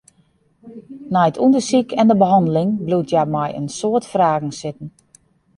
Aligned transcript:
Nei 1.13 1.27
it 1.29 1.41
ûndersyk 1.45 1.89
en 2.01 2.09
de 2.09 2.15
behanneling 2.21 2.71
bliuwt 2.85 3.11
hja 3.13 3.23
mei 3.33 3.51
in 3.59 3.67
soad 3.79 4.03
fragen 4.13 4.53
sitten. 4.61 4.89